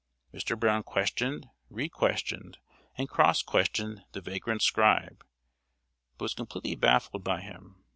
[0.33, 0.59] Mr.
[0.59, 2.57] Brown questioned, re questioned,
[2.97, 5.23] and cross questioned the vagrant scribe,
[6.17, 7.83] but was completely baffled by him.